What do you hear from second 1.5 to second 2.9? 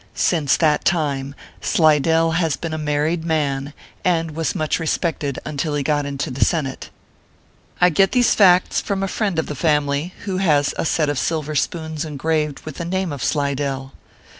Slidell has been a